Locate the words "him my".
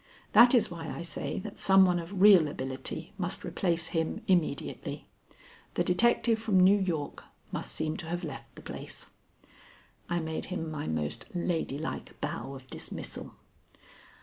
10.45-10.87